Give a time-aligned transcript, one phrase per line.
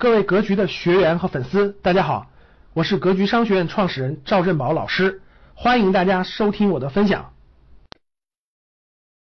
[0.00, 2.30] 各位格局的学员和粉丝，大家好，
[2.72, 5.22] 我是格局商学院创始人赵振宝老师，
[5.54, 7.34] 欢迎大家收听我的分享。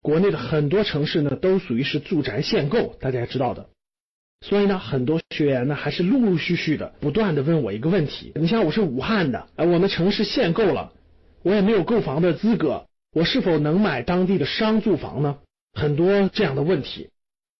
[0.00, 3.68] 国内的很多城市呢，都属于是住宅限购，大家知道的。
[4.40, 10.94] 所以呢，很多学员呢，还是陆陆续续的不断的问我一个问题：你像我是武汉的，呃，我们城市限购了，
[11.42, 15.36] 我也没有购房的资格，我是否能买当地的商住房呢？
[15.74, 17.10] 很多这样的问题，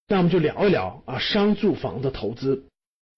[0.09, 2.64] 那我们就聊一聊啊，商住房的投资。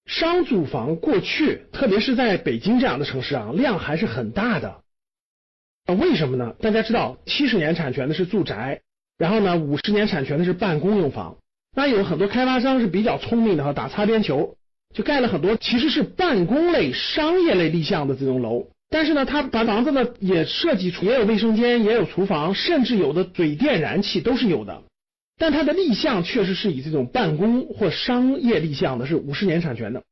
[0.07, 4.81] 商住房过去，特别是在北京这样的城市啊，量还是很大的。
[5.85, 6.55] 啊，为什么呢？
[6.61, 8.81] 大家知道，七十年产权的是住宅，
[9.17, 11.37] 然后呢，五十年产权的是办公用房。
[11.75, 14.55] 那有很多开发商是比较聪明的哈，打擦边球，
[14.95, 18.67] 就盖了很多其实是办公类、商业类立项的这种楼。
[18.89, 24.83] 但是呢，他把房子呢也设计出，也有卫生间，也有厨房，甚至有的水电燃气都是有的。
[25.37, 30.03] 但它的立项确实是以这种办公或商业立项的，是五十年产权的。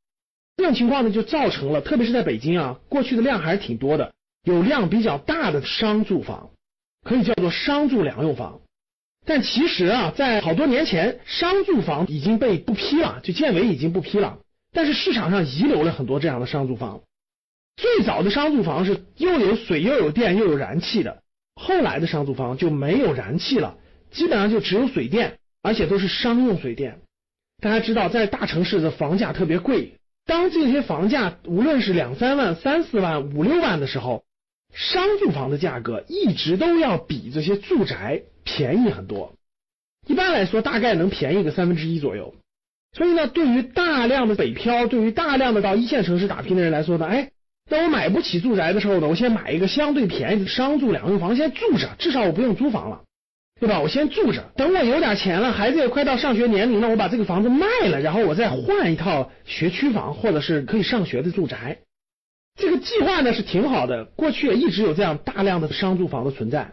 [0.58, 6.52] 这种情况呢，就造成了，特别是在北京啊，过去的量还是挺多的，有量比较大的商住房，
[7.04, 8.62] 可以叫做商住两用房。
[9.26, 14.38] 但其实啊，在好多年前，商住房已经被不批了，就建委已经不批了。
[14.72, 17.02] 但是市场上遗留了很多这样的商住房。
[17.76, 21.24] 最早的商住房是又有水又有电又有燃气的，
[21.56, 23.78] 后来的商住房就没有燃气了。
[24.16, 27.02] 基本上就只有水电，而且都是商用水电。
[27.62, 34.24] 大家知道，在大城市的房价特别贵，当这些房价无论是两三万、三四万、五六万的时候，
[34.74, 39.34] 商住房的价格一直都要比这些住宅便宜很多。
[40.08, 42.36] 一般来说，大概能便宜个三分之一左右。
[42.94, 47.32] 所以呢，对于大量的北漂，对于大量的到一线城市打拼的人来说呢，哎，
[47.70, 53.02] 那我买不起住宅的时候呢，我先买一个相对便宜的商住两用房，先住着，至少我不用租房了。
[53.58, 53.80] 对吧？
[53.80, 61.78] 我先住着，等我有点钱了，孩子也快到上学年龄了，我把这个房子卖了，然后我再换一套学区房或者是可以上学的住宅。
[62.60, 66.72] 这个计划呢是挺好的，过去也一直有这样大量的商住房的存在。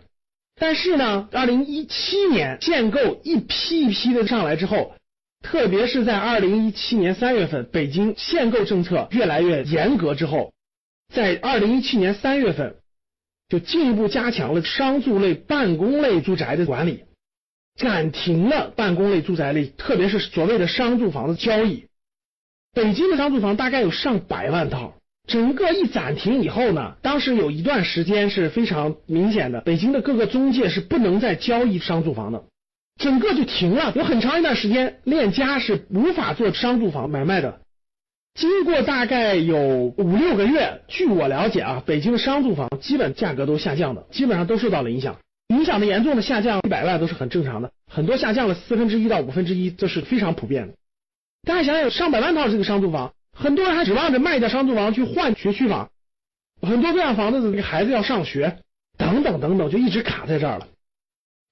[0.58, 4.94] 但是呢，二零一七年限购一批一批的上来之后，
[5.40, 10.52] 特别是在二零一七年三月份，北京限购政策越来越严格之后，
[11.14, 12.74] 在二零一七年三月份。
[13.52, 17.04] 就进一步加强了商住类、办公类住宅的管理，
[17.76, 21.84] 暂停了办公类住宅类，特别是所谓的商住房的交易。
[22.72, 24.94] 北京的商住房大概有上百万套，
[25.26, 32.44] 整个一暂停以后呢，当时有一段时间是非常明显的，北京的各个中介是不能再交易商住房的，
[32.96, 33.92] 整个就停了。
[33.94, 37.60] 有很长一段时间，链家是无法做商住房买卖的。
[38.34, 39.58] 经过大概有
[39.96, 45.18] 五六个月，据我了解啊，北京的商住房基本价格都下降的，基本上都受到了影响。
[45.48, 50.74] 影响的严重的下降一百万都是很正常的，很多下降了四分之一到五分之一，这是非常普遍的。
[51.44, 55.90] 大家想想，上百万套这个商住房，很多人还指望着卖掉商住房去换学区房，
[56.62, 58.56] 很多这样房子的孩子要上学，
[58.96, 60.68] 等等等等，就一直卡在这儿了。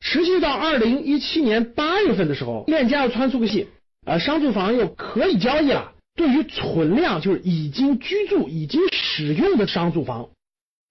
[0.01, 3.69] 持续到二零一七年八月份的时候，链家又穿出个戏，
[4.07, 5.93] 呃，商住房又可以交易了。
[6.21, 10.29] 对于存量，就是已经居住、已经使用的商住房，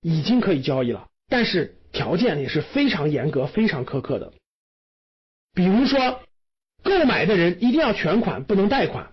[0.02, 4.34] 已经可以交易了，但是条件也是非常严格、非常苛刻的。
[5.54, 6.22] 比如说，
[6.82, 9.12] 购买的人一定要全款，不能贷款。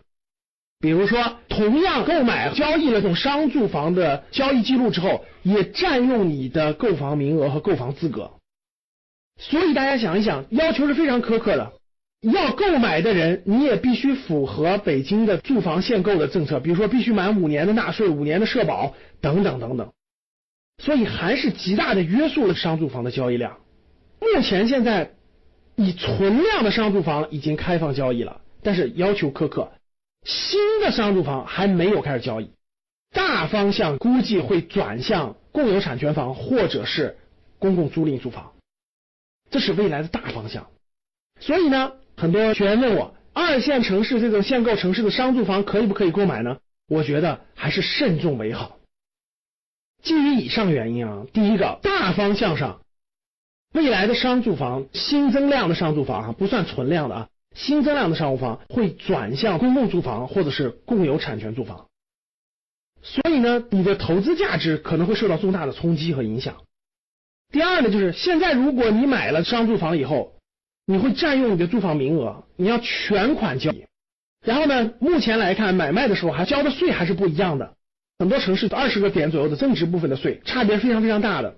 [0.81, 8.33] 比如说，同样购买交易了这种商住房的交易记录之后，也占用你的购房名额和购房资格。
[9.39, 11.75] 所以大家想一想，要求是非常苛刻的。
[12.23, 19.93] 要购买的人，你也必须符合北京的住房限购的政策，比如说必须满五年的纳税、五年的社保等等等等，
[20.83, 23.59] 所以还是极大的约束了商住房的交易量。
[24.19, 25.13] 目前现在
[25.77, 29.71] 以存量的商住房已经开放交易了，但是要求苛刻，
[30.25, 32.51] 新的商住房还没有开始交易，
[33.13, 37.19] 大方向估计会转向共有产权房或者是
[37.59, 38.55] 公共租赁住房，
[39.51, 40.67] 这是未来的大方向。
[41.39, 41.93] 所以呢。
[42.17, 46.59] 很多学员问我，二线城市这种限购城市的商住房可以不可以购买呢？
[46.89, 48.79] 我觉得还是慎重为好。
[50.03, 52.81] 基于以上原因啊，第一个大方向上，
[53.75, 61.87] 未来的商住房新增量的商住房啊，不算存量的啊，新增量的商住房会转向公共住房或者是共有产权住房。
[63.03, 66.63] 所以呢，你的投资价值可能会受到重大的冲击和影响。
[67.53, 70.36] 第二呢，就是现在如果你买了商住房以后，
[70.87, 73.85] 你会占用你的住房名额，你要全款交易。
[74.45, 77.75] 然后呢，目前来看，买卖的时候还交的税还是不一样的。
[78.19, 81.57] 很多城市二十个点左右的增值部分的税，差别非常非常大的。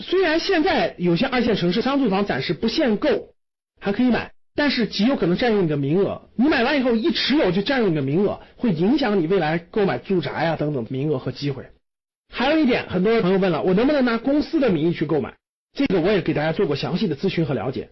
[0.00, 3.34] 虽然现在有些二线城市商住房暂时不限购，
[3.78, 6.28] 还可以买，但是极有可能占用你的名额。
[6.34, 11.66] 你买完以后一持有就占用你的名额，会影响你未来购买住宅啊等等名额和机会。
[12.32, 15.34] 还有一点，很多朋友问了，我能不能拿公司的名义去购买？
[15.74, 17.90] 这个我也给大家做过详细的咨询和了解。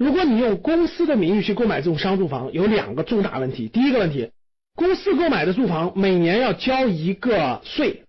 [0.00, 3.68] 如果你用公司的名义去购买这种商住房，有两个重大问题。
[3.68, 4.30] 第一个问题，
[4.74, 8.04] 公司购买的住房每年要交一个税，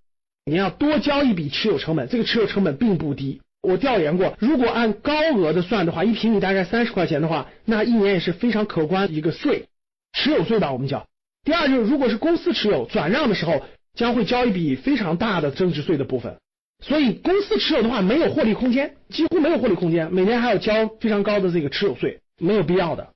[0.46, 3.42] 你要多交一笔持有成本，这个持有成本并不低。
[3.62, 9.66] 我调研过，如果按高额的算的话，一平米大概三十块钱的话，那一年也是非常可观一个税，
[10.14, 11.06] 持有税吧，我们叫。
[11.44, 13.64] 第二就是，如果是公司持有转让的时候，
[13.96, 16.38] 将会交一笔非常大的增值税的部分。
[16.82, 23.10] 所以公司持有的话，没有获利空间，几乎没有获利空间，每年还要交非常高的这个持有税，没有必要的。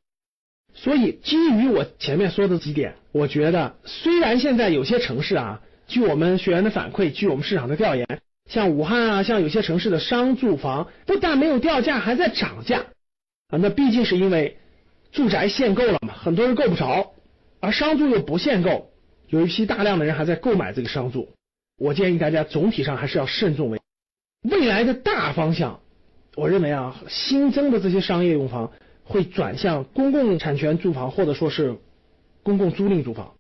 [0.74, 8.06] 所以基于我前面说的几点，我觉得虽然现在有些城市啊，据我们学员的反馈，据我们市场的调研。
[8.48, 12.86] 像武汉啊，像有些城市的商住房不但没有掉价，还在涨价
[13.48, 13.58] 啊。
[13.58, 14.58] 那毕竟是因为
[15.12, 17.14] 住宅限购了嘛，很多人够不着，
[17.60, 18.92] 而商住又不限购，
[19.30, 21.30] 有一批大量的人还在购买这个商住。
[21.78, 23.80] 我建议大家总体上还是要慎重为。
[24.42, 25.80] 未来的大方向，
[26.36, 28.72] 我认为啊，新增的这些商业用房
[29.04, 31.78] 会转向公共产权住房，或者说是
[32.44, 33.36] 公共租赁住房，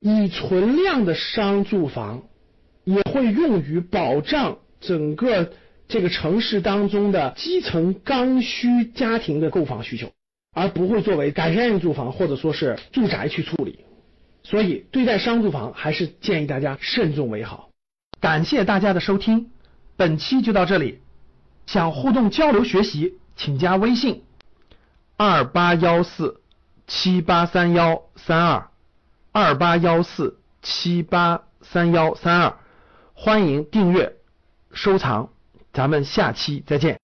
[0.00, 2.22] 已存量的商住房。
[2.86, 5.54] 也会用于保障整个
[5.88, 10.12] 这个城市当中的基层刚需家庭的购房需求，
[10.52, 13.86] 而不会作为改善性住房或者说是住宅去处理。
[14.42, 17.70] 所以对待商住房还是建议大家慎重为好。
[18.24, 19.50] 感谢大家的收听，
[19.98, 21.02] 本期就到这里。
[21.66, 24.24] 想互动交流学习，请加微信
[25.18, 26.40] 二八幺四
[26.86, 28.70] 七八三幺三二
[29.30, 32.56] 二八幺四七八三幺三二。
[33.12, 34.16] 欢迎订阅、
[34.72, 35.28] 收藏，
[35.74, 36.92] 咱们下期再见。